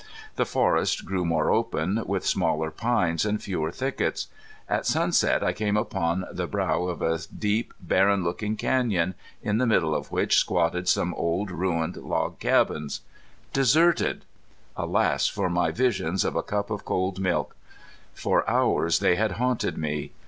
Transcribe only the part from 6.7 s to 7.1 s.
of